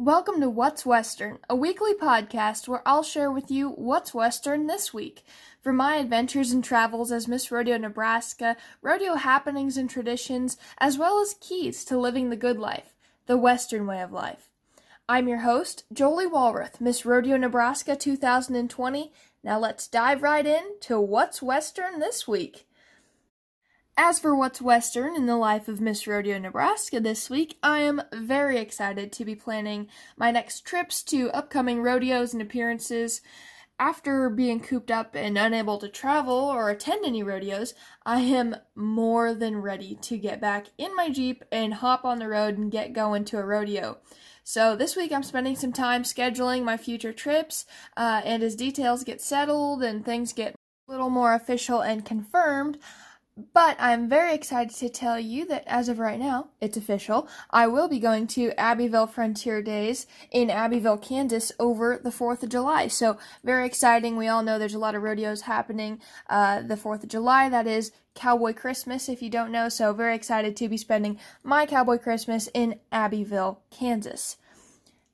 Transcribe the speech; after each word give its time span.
Welcome 0.00 0.40
to 0.42 0.48
What's 0.48 0.86
Western, 0.86 1.40
a 1.50 1.56
weekly 1.56 1.92
podcast 1.92 2.68
where 2.68 2.82
I'll 2.86 3.02
share 3.02 3.32
with 3.32 3.50
you 3.50 3.70
what's 3.70 4.14
Western 4.14 4.68
this 4.68 4.94
week. 4.94 5.24
From 5.60 5.74
my 5.74 5.96
adventures 5.96 6.52
and 6.52 6.62
travels 6.62 7.10
as 7.10 7.26
Miss 7.26 7.50
Rodeo 7.50 7.76
Nebraska, 7.78 8.56
rodeo 8.80 9.16
happenings 9.16 9.76
and 9.76 9.90
traditions, 9.90 10.56
as 10.78 10.98
well 10.98 11.20
as 11.20 11.34
keys 11.40 11.84
to 11.86 11.98
living 11.98 12.30
the 12.30 12.36
good 12.36 12.60
life, 12.60 12.94
the 13.26 13.36
Western 13.36 13.88
way 13.88 14.00
of 14.00 14.12
life. 14.12 14.52
I'm 15.08 15.26
your 15.26 15.38
host, 15.40 15.82
Jolie 15.92 16.26
Walrath, 16.26 16.80
Miss 16.80 17.04
Rodeo 17.04 17.36
Nebraska 17.36 17.96
2020. 17.96 19.12
Now 19.42 19.58
let's 19.58 19.88
dive 19.88 20.22
right 20.22 20.46
in 20.46 20.78
to 20.82 21.00
What's 21.00 21.42
Western 21.42 21.98
this 21.98 22.28
week. 22.28 22.68
As 24.00 24.20
for 24.20 24.32
what's 24.32 24.62
Western 24.62 25.16
in 25.16 25.26
the 25.26 25.36
life 25.36 25.66
of 25.66 25.80
Miss 25.80 26.06
Rodeo 26.06 26.38
Nebraska 26.38 27.00
this 27.00 27.28
week, 27.28 27.58
I 27.64 27.80
am 27.80 28.00
very 28.14 28.58
excited 28.58 29.10
to 29.10 29.24
be 29.24 29.34
planning 29.34 29.88
my 30.16 30.30
next 30.30 30.60
trips 30.60 31.02
to 31.02 31.32
upcoming 31.32 31.82
rodeos 31.82 32.32
and 32.32 32.40
appearances. 32.40 33.22
After 33.76 34.30
being 34.30 34.60
cooped 34.60 34.92
up 34.92 35.16
and 35.16 35.36
unable 35.36 35.78
to 35.78 35.88
travel 35.88 36.36
or 36.36 36.70
attend 36.70 37.04
any 37.04 37.24
rodeos, 37.24 37.74
I 38.06 38.20
am 38.20 38.54
more 38.76 39.34
than 39.34 39.62
ready 39.62 39.96
to 40.02 40.16
get 40.16 40.40
back 40.40 40.68
in 40.78 40.94
my 40.94 41.10
Jeep 41.10 41.44
and 41.50 41.74
hop 41.74 42.04
on 42.04 42.20
the 42.20 42.28
road 42.28 42.56
and 42.56 42.70
get 42.70 42.92
going 42.92 43.24
to 43.24 43.38
a 43.38 43.44
rodeo. 43.44 43.98
So 44.44 44.76
this 44.76 44.94
week 44.94 45.10
I'm 45.10 45.24
spending 45.24 45.56
some 45.56 45.72
time 45.72 46.04
scheduling 46.04 46.62
my 46.62 46.76
future 46.76 47.12
trips, 47.12 47.66
uh, 47.96 48.22
and 48.24 48.44
as 48.44 48.54
details 48.54 49.02
get 49.02 49.20
settled 49.20 49.82
and 49.82 50.04
things 50.04 50.32
get 50.32 50.54
a 50.54 50.92
little 50.92 51.10
more 51.10 51.34
official 51.34 51.80
and 51.80 52.04
confirmed, 52.04 52.78
but 53.52 53.76
I'm 53.78 54.08
very 54.08 54.34
excited 54.34 54.74
to 54.76 54.88
tell 54.88 55.18
you 55.18 55.46
that 55.46 55.64
as 55.66 55.88
of 55.88 55.98
right 55.98 56.18
now, 56.18 56.48
it's 56.60 56.76
official. 56.76 57.28
I 57.50 57.66
will 57.68 57.88
be 57.88 58.00
going 58.00 58.26
to 58.28 58.52
Abbyville 58.58 59.06
Frontier 59.06 59.62
Days 59.62 60.06
in 60.32 60.50
Abbyville, 60.50 60.98
Kansas 60.98 61.52
over 61.60 62.00
the 62.02 62.10
4th 62.10 62.42
of 62.42 62.48
July. 62.48 62.88
So, 62.88 63.18
very 63.44 63.66
exciting. 63.66 64.16
We 64.16 64.26
all 64.26 64.42
know 64.42 64.58
there's 64.58 64.74
a 64.74 64.78
lot 64.78 64.94
of 64.94 65.02
rodeos 65.02 65.42
happening 65.42 66.00
uh, 66.28 66.62
the 66.62 66.76
4th 66.76 67.04
of 67.04 67.10
July. 67.10 67.48
That 67.48 67.66
is 67.66 67.92
Cowboy 68.14 68.54
Christmas, 68.54 69.08
if 69.08 69.22
you 69.22 69.30
don't 69.30 69.52
know. 69.52 69.68
So, 69.68 69.92
very 69.92 70.16
excited 70.16 70.56
to 70.56 70.68
be 70.68 70.76
spending 70.76 71.18
my 71.44 71.64
Cowboy 71.64 71.98
Christmas 71.98 72.48
in 72.54 72.80
Abbyville, 72.90 73.60
Kansas. 73.70 74.36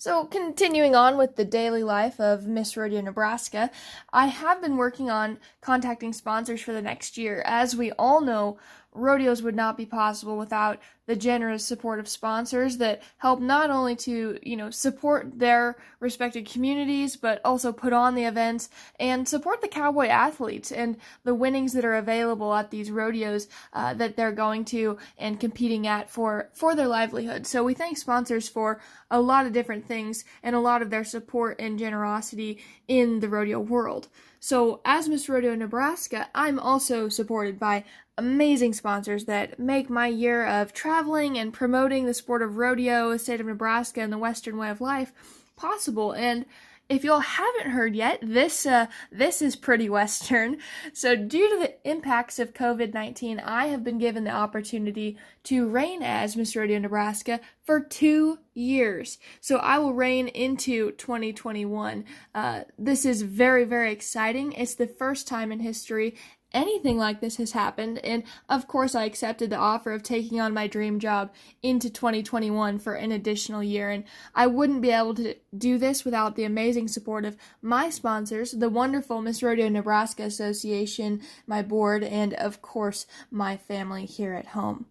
So, 0.00 0.24
continuing 0.24 0.96
on 0.96 1.18
with 1.18 1.36
the 1.36 1.44
daily 1.44 1.82
life 1.82 2.18
of 2.18 2.46
Miss 2.46 2.74
Rodeo 2.74 3.02
Nebraska, 3.02 3.70
I 4.14 4.28
have 4.28 4.62
been 4.62 4.78
working 4.78 5.10
on 5.10 5.38
contacting 5.60 6.14
sponsors 6.14 6.62
for 6.62 6.72
the 6.72 6.80
next 6.80 7.18
year. 7.18 7.42
As 7.44 7.76
we 7.76 7.92
all 7.92 8.22
know, 8.22 8.56
rodeos 8.92 9.42
would 9.42 9.54
not 9.54 9.76
be 9.76 9.86
possible 9.86 10.36
without 10.36 10.80
the 11.06 11.16
generous 11.16 11.64
support 11.64 11.98
of 11.98 12.08
sponsors 12.08 12.76
that 12.76 13.02
help 13.18 13.40
not 13.40 13.70
only 13.70 13.96
to, 13.96 14.38
you 14.42 14.56
know, 14.56 14.70
support 14.70 15.38
their 15.38 15.76
respected 15.98 16.48
communities, 16.48 17.16
but 17.16 17.40
also 17.44 17.72
put 17.72 17.92
on 17.92 18.14
the 18.14 18.24
events 18.24 18.68
and 18.98 19.28
support 19.28 19.60
the 19.60 19.68
cowboy 19.68 20.06
athletes 20.06 20.70
and 20.70 20.96
the 21.24 21.34
winnings 21.34 21.72
that 21.72 21.84
are 21.84 21.96
available 21.96 22.54
at 22.54 22.70
these 22.70 22.90
rodeos 22.90 23.48
uh, 23.72 23.94
that 23.94 24.16
they're 24.16 24.32
going 24.32 24.64
to 24.64 24.98
and 25.18 25.40
competing 25.40 25.86
at 25.86 26.10
for, 26.10 26.48
for 26.52 26.74
their 26.74 26.88
livelihood. 26.88 27.46
So 27.46 27.64
we 27.64 27.74
thank 27.74 27.98
sponsors 27.98 28.48
for 28.48 28.80
a 29.10 29.20
lot 29.20 29.46
of 29.46 29.52
different 29.52 29.86
things 29.86 30.24
and 30.42 30.54
a 30.54 30.60
lot 30.60 30.82
of 30.82 30.90
their 30.90 31.04
support 31.04 31.60
and 31.60 31.78
generosity 31.78 32.58
in 32.86 33.20
the 33.20 33.28
rodeo 33.28 33.58
world. 33.58 34.08
So, 34.42 34.80
as 34.86 35.06
Miss 35.06 35.28
Rodeo 35.28 35.54
Nebraska, 35.54 36.28
I'm 36.34 36.58
also 36.58 37.10
supported 37.10 37.58
by 37.58 37.84
amazing 38.16 38.72
sponsors 38.72 39.26
that 39.26 39.58
make 39.58 39.90
my 39.90 40.06
year 40.06 40.46
of 40.46 40.72
traveling 40.72 41.38
and 41.38 41.52
promoting 41.52 42.06
the 42.06 42.14
sport 42.14 42.40
of 42.40 42.56
rodeo, 42.56 43.10
the 43.10 43.18
state 43.18 43.40
of 43.40 43.46
Nebraska, 43.46 44.00
and 44.00 44.10
the 44.10 44.18
Western 44.18 44.56
way 44.56 44.70
of 44.70 44.80
life 44.80 45.12
possible. 45.56 46.12
And 46.12 46.46
if 46.90 47.04
y'all 47.04 47.20
haven't 47.20 47.70
heard 47.70 47.94
yet, 47.94 48.18
this 48.20 48.66
uh, 48.66 48.86
this 49.12 49.40
is 49.40 49.54
pretty 49.54 49.88
western. 49.88 50.58
So 50.92 51.14
due 51.14 51.48
to 51.48 51.58
the 51.60 51.88
impacts 51.88 52.40
of 52.40 52.52
COVID-19, 52.52 53.40
I 53.42 53.66
have 53.66 53.84
been 53.84 53.98
given 53.98 54.24
the 54.24 54.32
opportunity 54.32 55.16
to 55.44 55.68
reign 55.68 56.02
as 56.02 56.36
Miss 56.36 56.56
Rodeo 56.56 56.80
Nebraska 56.80 57.38
for 57.62 57.80
two 57.80 58.38
years. 58.54 59.18
So 59.40 59.58
I 59.58 59.78
will 59.78 59.94
reign 59.94 60.26
into 60.28 60.90
2021. 60.92 62.04
Uh, 62.34 62.62
this 62.76 63.04
is 63.04 63.22
very 63.22 63.64
very 63.64 63.92
exciting. 63.92 64.52
It's 64.52 64.74
the 64.74 64.88
first 64.88 65.28
time 65.28 65.52
in 65.52 65.60
history 65.60 66.16
anything 66.52 66.98
like 66.98 67.20
this 67.20 67.36
has 67.36 67.52
happened. 67.52 67.98
And 67.98 68.24
of 68.48 68.66
course, 68.66 68.94
I 68.94 69.04
accepted 69.04 69.50
the 69.50 69.56
offer 69.56 69.92
of 69.92 70.02
taking 70.02 70.40
on 70.40 70.54
my 70.54 70.66
dream 70.66 70.98
job 70.98 71.32
into 71.62 71.90
2021 71.90 72.78
for 72.78 72.94
an 72.94 73.12
additional 73.12 73.62
year. 73.62 73.90
And 73.90 74.04
I 74.34 74.46
wouldn't 74.46 74.82
be 74.82 74.90
able 74.90 75.14
to 75.14 75.34
do 75.56 75.78
this 75.78 76.04
without 76.04 76.36
the 76.36 76.44
amazing 76.44 76.88
support 76.88 77.24
of 77.24 77.36
my 77.62 77.90
sponsors, 77.90 78.52
the 78.52 78.68
wonderful 78.68 79.22
Miss 79.22 79.42
Rodeo 79.42 79.68
Nebraska 79.68 80.22
Association, 80.24 81.20
my 81.46 81.62
board, 81.62 82.02
and 82.02 82.34
of 82.34 82.62
course, 82.62 83.06
my 83.30 83.56
family 83.56 84.06
here 84.06 84.34
at 84.34 84.48
home. 84.48 84.86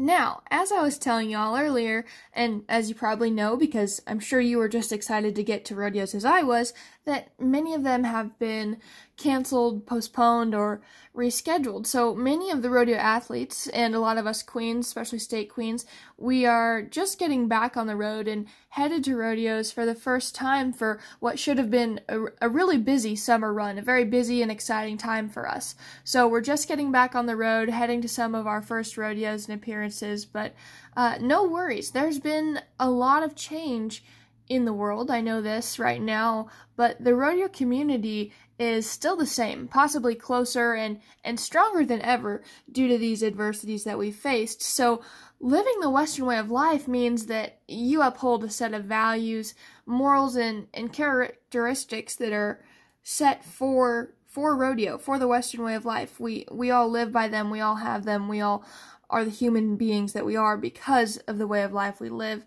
Now, 0.00 0.42
as 0.48 0.70
I 0.70 0.80
was 0.80 0.96
telling 0.96 1.28
y'all 1.28 1.58
earlier, 1.58 2.04
and 2.32 2.62
as 2.68 2.88
you 2.88 2.94
probably 2.94 3.32
know 3.32 3.56
because 3.56 4.00
I'm 4.06 4.20
sure 4.20 4.40
you 4.40 4.58
were 4.58 4.68
just 4.68 4.92
excited 4.92 5.34
to 5.34 5.42
get 5.42 5.64
to 5.64 5.74
rodeos 5.74 6.14
as 6.14 6.24
I 6.24 6.42
was, 6.42 6.72
that 7.04 7.32
many 7.36 7.74
of 7.74 7.82
them 7.82 8.04
have 8.04 8.38
been 8.38 8.76
canceled, 9.18 9.84
postponed, 9.84 10.54
or 10.54 10.80
rescheduled. 11.14 11.84
So 11.84 12.14
many 12.14 12.50
of 12.50 12.62
the 12.62 12.70
rodeo 12.70 12.96
athletes 12.96 13.66
and 13.68 13.94
a 13.94 14.00
lot 14.00 14.16
of 14.16 14.26
us 14.26 14.42
queens, 14.42 14.86
especially 14.86 15.18
state 15.18 15.50
queens, 15.50 15.84
we 16.16 16.46
are 16.46 16.82
just 16.82 17.18
getting 17.18 17.48
back 17.48 17.76
on 17.76 17.88
the 17.88 17.96
road 17.96 18.28
and 18.28 18.46
headed 18.70 19.02
to 19.04 19.16
rodeos 19.16 19.72
for 19.72 19.84
the 19.84 19.96
first 19.96 20.34
time 20.34 20.72
for 20.72 21.00
what 21.18 21.38
should 21.38 21.58
have 21.58 21.70
been 21.70 22.00
a, 22.08 22.26
a 22.42 22.48
really 22.48 22.78
busy 22.78 23.16
summer 23.16 23.52
run, 23.52 23.78
a 23.78 23.82
very 23.82 24.04
busy 24.04 24.40
and 24.40 24.52
exciting 24.52 24.96
time 24.96 25.28
for 25.28 25.48
us. 25.48 25.74
So 26.04 26.28
we're 26.28 26.40
just 26.40 26.68
getting 26.68 26.92
back 26.92 27.16
on 27.16 27.26
the 27.26 27.36
road, 27.36 27.68
heading 27.68 28.00
to 28.02 28.08
some 28.08 28.34
of 28.36 28.46
our 28.46 28.62
first 28.62 28.96
rodeos 28.96 29.48
and 29.48 29.54
appearances, 29.56 30.24
but 30.24 30.54
uh, 30.96 31.18
no 31.20 31.44
worries. 31.44 31.90
There's 31.90 32.20
been 32.20 32.60
a 32.78 32.88
lot 32.88 33.24
of 33.24 33.34
change 33.34 34.04
in 34.48 34.64
the 34.64 34.72
world. 34.72 35.10
I 35.10 35.20
know 35.20 35.40
this 35.40 35.78
right 35.78 36.00
now, 36.00 36.48
but 36.76 37.02
the 37.02 37.14
rodeo 37.14 37.48
community 37.48 38.32
is 38.58 38.88
still 38.88 39.16
the 39.16 39.26
same, 39.26 39.68
possibly 39.68 40.14
closer 40.14 40.74
and, 40.74 41.00
and 41.22 41.38
stronger 41.38 41.84
than 41.84 42.02
ever 42.02 42.42
due 42.70 42.88
to 42.88 42.98
these 42.98 43.22
adversities 43.22 43.84
that 43.84 43.98
we've 43.98 44.16
faced. 44.16 44.62
So, 44.62 45.02
living 45.40 45.78
the 45.80 45.90
Western 45.90 46.26
way 46.26 46.38
of 46.38 46.50
life 46.50 46.88
means 46.88 47.26
that 47.26 47.60
you 47.68 48.02
uphold 48.02 48.42
a 48.42 48.50
set 48.50 48.74
of 48.74 48.84
values, 48.84 49.54
morals, 49.86 50.34
and, 50.34 50.66
and 50.74 50.92
characteristics 50.92 52.16
that 52.16 52.32
are 52.32 52.64
set 53.02 53.44
for 53.44 54.14
for 54.26 54.54
rodeo, 54.54 54.98
for 54.98 55.18
the 55.18 55.28
Western 55.28 55.64
way 55.64 55.74
of 55.74 55.84
life. 55.84 56.20
We 56.20 56.46
we 56.50 56.70
all 56.70 56.88
live 56.88 57.12
by 57.12 57.28
them, 57.28 57.50
we 57.50 57.60
all 57.60 57.76
have 57.76 58.04
them, 58.04 58.28
we 58.28 58.40
all 58.40 58.64
are 59.10 59.24
the 59.24 59.30
human 59.30 59.76
beings 59.76 60.12
that 60.12 60.26
we 60.26 60.36
are 60.36 60.56
because 60.56 61.16
of 61.18 61.38
the 61.38 61.46
way 61.46 61.62
of 61.62 61.72
life 61.72 62.00
we 62.00 62.10
live. 62.10 62.44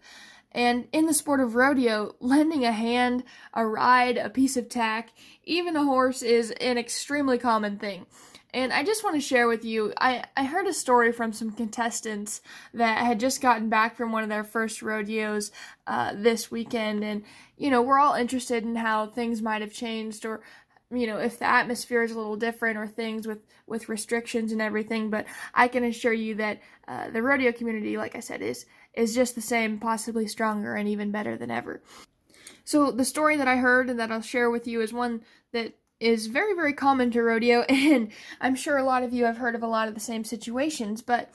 And 0.52 0.88
in 0.92 1.06
the 1.06 1.14
sport 1.14 1.40
of 1.40 1.56
rodeo, 1.56 2.16
lending 2.20 2.66
a 2.66 2.72
hand, 2.72 3.24
a 3.54 3.66
ride, 3.66 4.18
a 4.18 4.30
piece 4.30 4.58
of 4.58 4.70
tack, 4.70 5.10
even 5.44 5.76
a 5.76 5.84
horse 5.84 6.22
is 6.22 6.52
an 6.52 6.78
extremely 6.78 7.38
common 7.38 7.78
thing. 7.78 8.06
And 8.54 8.74
I 8.74 8.84
just 8.84 9.04
want 9.04 9.16
to 9.16 9.22
share 9.22 9.48
with 9.48 9.64
you, 9.64 9.94
I, 9.98 10.26
I 10.36 10.44
heard 10.44 10.68
a 10.68 10.74
story 10.74 11.14
from 11.14 11.32
some 11.32 11.52
contestants 11.52 12.42
that 12.74 12.98
had 12.98 13.20
just 13.20 13.40
gotten 13.40 13.70
back 13.70 13.96
from 13.96 14.12
one 14.12 14.24
of 14.24 14.30
their 14.30 14.44
first 14.44 14.82
rodeos 14.82 15.52
uh, 15.88 16.14
this 16.16 16.52
weekend. 16.52 17.04
And, 17.04 17.24
you 17.58 17.70
know, 17.70 17.82
we're 17.82 18.00
all 18.00 18.16
interested 18.16 18.64
in 18.66 18.76
how 18.76 19.08
things 19.08 19.42
might 19.42 19.62
have 19.62 19.72
changed 19.72 20.26
or 20.26 20.42
you 20.94 21.08
know 21.08 21.18
if 21.18 21.40
the 21.40 21.46
atmosphere 21.46 22.04
is 22.04 22.12
a 22.12 22.18
little 22.18 22.36
different 22.36 22.78
or 22.78 22.86
things 22.86 23.26
with 23.26 23.40
with 23.66 23.88
restrictions 23.88 24.52
and 24.52 24.62
everything 24.62 25.10
but 25.10 25.26
i 25.54 25.68
can 25.68 25.86
assure 25.86 26.12
you 26.12 26.36
that 26.36 26.60
uh, 26.88 27.10
the 27.12 27.24
rodeo 27.24 27.52
community 27.52 27.98
like 27.98 28.16
i 28.16 28.20
said 28.20 28.42
is 28.42 28.66
is 28.94 29.16
just 29.16 29.36
the 29.36 29.42
same 29.42 29.80
possibly 29.80 30.28
stronger 30.28 30.76
and 30.76 30.88
even 30.88 31.12
better 31.12 31.38
than 31.38 31.52
ever 31.52 31.82
so 32.64 32.92
the 32.92 33.06
story 33.06 33.38
that 33.38 33.48
i 33.48 33.58
heard 33.58 33.90
and 33.90 34.00
that 34.00 34.12
i'll 34.12 34.22
share 34.22 34.50
with 34.50 34.68
you 34.68 34.82
is 34.82 34.94
one 34.94 35.22
that 35.52 35.74
is 36.00 36.28
very 36.28 36.54
very 36.54 36.74
common 36.74 37.12
to 37.12 37.22
rodeo 37.22 37.62
and 37.70 38.12
i'm 38.40 38.56
sure 38.56 38.78
a 38.78 38.84
lot 38.84 39.04
of 39.04 39.14
you 39.14 39.26
have 39.26 39.38
heard 39.38 39.56
of 39.56 39.64
a 39.64 39.68
lot 39.68 39.88
of 39.88 39.94
the 39.94 40.00
same 40.00 40.24
situations 40.24 41.02
but 41.02 41.32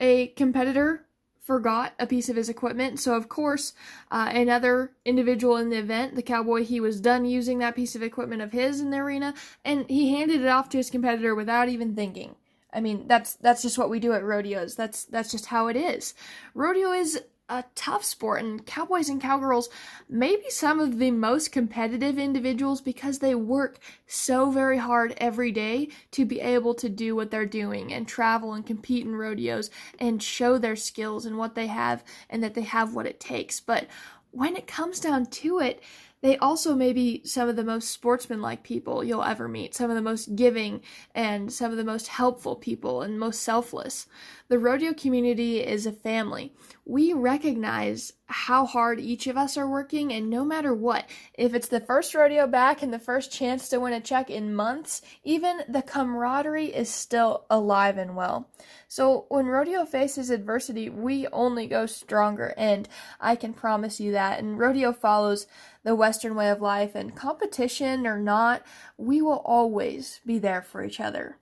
a 0.00 0.28
competitor 0.28 1.06
forgot 1.46 1.92
a 2.00 2.08
piece 2.08 2.28
of 2.28 2.34
his 2.34 2.48
equipment. 2.48 2.98
So, 2.98 3.14
of 3.14 3.28
course, 3.28 3.72
uh, 4.10 4.30
another 4.34 4.90
individual 5.04 5.56
in 5.56 5.70
the 5.70 5.78
event, 5.78 6.16
the 6.16 6.22
cowboy, 6.22 6.64
he 6.64 6.80
was 6.80 7.00
done 7.00 7.24
using 7.24 7.58
that 7.58 7.76
piece 7.76 7.94
of 7.94 8.02
equipment 8.02 8.42
of 8.42 8.50
his 8.50 8.80
in 8.80 8.90
the 8.90 8.96
arena, 8.96 9.32
and 9.64 9.88
he 9.88 10.12
handed 10.12 10.40
it 10.40 10.48
off 10.48 10.68
to 10.70 10.76
his 10.76 10.90
competitor 10.90 11.36
without 11.36 11.68
even 11.68 11.94
thinking. 11.94 12.34
I 12.76 12.80
mean, 12.80 13.08
that's 13.08 13.34
that's 13.36 13.62
just 13.62 13.78
what 13.78 13.88
we 13.88 13.98
do 13.98 14.12
at 14.12 14.22
rodeos. 14.22 14.76
That's 14.76 15.04
that's 15.04 15.30
just 15.30 15.46
how 15.46 15.68
it 15.68 15.76
is. 15.76 16.12
Rodeo 16.54 16.92
is 16.92 17.22
a 17.48 17.64
tough 17.74 18.04
sport 18.04 18.42
and 18.42 18.66
cowboys 18.66 19.08
and 19.08 19.20
cowgirls 19.20 19.70
may 20.08 20.34
be 20.34 20.50
some 20.50 20.80
of 20.80 20.98
the 20.98 21.12
most 21.12 21.52
competitive 21.52 22.18
individuals 22.18 22.80
because 22.80 23.20
they 23.20 23.36
work 23.36 23.78
so 24.06 24.50
very 24.50 24.78
hard 24.78 25.14
every 25.18 25.52
day 25.52 25.88
to 26.10 26.24
be 26.24 26.40
able 26.40 26.74
to 26.74 26.88
do 26.88 27.14
what 27.14 27.30
they're 27.30 27.46
doing 27.46 27.92
and 27.92 28.08
travel 28.08 28.52
and 28.52 28.66
compete 28.66 29.06
in 29.06 29.14
rodeos 29.14 29.70
and 30.00 30.20
show 30.20 30.58
their 30.58 30.74
skills 30.74 31.24
and 31.24 31.38
what 31.38 31.54
they 31.54 31.68
have 31.68 32.02
and 32.28 32.42
that 32.42 32.54
they 32.54 32.62
have 32.62 32.94
what 32.94 33.06
it 33.06 33.20
takes 33.20 33.60
but 33.60 33.86
when 34.32 34.56
it 34.56 34.66
comes 34.66 34.98
down 34.98 35.24
to 35.24 35.60
it 35.60 35.80
they 36.26 36.36
also 36.38 36.74
may 36.74 36.92
be 36.92 37.22
some 37.24 37.48
of 37.48 37.54
the 37.54 37.64
most 37.64 37.90
sportsmanlike 37.90 38.62
people 38.64 39.04
you'll 39.04 39.22
ever 39.22 39.46
meet, 39.46 39.74
some 39.74 39.90
of 39.90 39.96
the 39.96 40.02
most 40.02 40.34
giving 40.34 40.80
and 41.14 41.52
some 41.52 41.70
of 41.70 41.76
the 41.76 41.84
most 41.84 42.08
helpful 42.08 42.56
people 42.56 43.02
and 43.02 43.18
most 43.18 43.42
selfless. 43.42 44.06
The 44.48 44.58
rodeo 44.58 44.92
community 44.92 45.60
is 45.60 45.86
a 45.86 45.92
family. 45.92 46.52
We 46.84 47.12
recognize 47.12 48.12
how 48.28 48.66
hard 48.66 48.98
each 48.98 49.26
of 49.26 49.36
us 49.36 49.56
are 49.56 49.68
working, 49.68 50.12
and 50.12 50.28
no 50.28 50.44
matter 50.44 50.74
what, 50.74 51.08
if 51.34 51.54
it's 51.54 51.68
the 51.68 51.80
first 51.80 52.14
rodeo 52.14 52.46
back 52.46 52.82
and 52.82 52.92
the 52.92 52.98
first 52.98 53.30
chance 53.30 53.68
to 53.68 53.78
win 53.78 53.92
a 53.92 54.00
check 54.00 54.30
in 54.30 54.54
months, 54.54 55.00
even 55.22 55.60
the 55.68 55.82
camaraderie 55.82 56.74
is 56.74 56.90
still 56.90 57.44
alive 57.48 57.96
and 57.98 58.16
well. 58.16 58.48
So 58.88 59.26
when 59.28 59.46
rodeo 59.46 59.84
faces 59.84 60.30
adversity, 60.30 60.88
we 60.88 61.28
only 61.28 61.66
go 61.66 61.86
stronger, 61.86 62.52
and 62.56 62.88
I 63.20 63.36
can 63.36 63.52
promise 63.52 64.00
you 64.00 64.12
that. 64.12 64.40
And 64.40 64.58
rodeo 64.58 64.92
follows 64.92 65.46
the 65.84 65.94
Western 65.94 66.34
way 66.34 66.50
of 66.50 66.60
life, 66.60 66.96
and 66.96 67.14
competition 67.14 68.06
or 68.06 68.18
not, 68.18 68.62
we 68.96 69.22
will 69.22 69.42
always 69.44 70.20
be 70.26 70.40
there 70.40 70.62
for 70.62 70.84
each 70.84 70.98
other. 70.98 71.38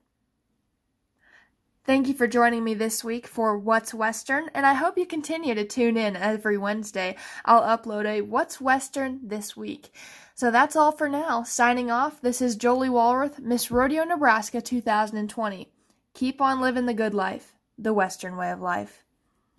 Thank 1.86 2.08
you 2.08 2.14
for 2.14 2.26
joining 2.26 2.64
me 2.64 2.72
this 2.72 3.04
week 3.04 3.26
for 3.26 3.58
What's 3.58 3.92
Western, 3.92 4.48
and 4.54 4.64
I 4.64 4.72
hope 4.72 4.96
you 4.96 5.04
continue 5.04 5.54
to 5.54 5.66
tune 5.66 5.98
in 5.98 6.16
every 6.16 6.56
Wednesday. 6.56 7.14
I'll 7.44 7.60
upload 7.60 8.06
a 8.06 8.22
What's 8.22 8.58
Western 8.58 9.20
this 9.22 9.54
week. 9.54 9.92
So 10.34 10.50
that's 10.50 10.76
all 10.76 10.92
for 10.92 11.10
now. 11.10 11.42
Signing 11.42 11.90
off, 11.90 12.22
this 12.22 12.40
is 12.40 12.56
Jolie 12.56 12.88
Walworth, 12.88 13.38
Miss 13.38 13.70
Rodeo 13.70 14.02
Nebraska 14.04 14.62
2020. 14.62 15.68
Keep 16.14 16.40
on 16.40 16.62
living 16.62 16.86
the 16.86 16.94
good 16.94 17.12
life, 17.12 17.52
the 17.76 17.92
Western 17.92 18.38
way 18.38 18.50
of 18.50 18.62
life. 18.62 19.03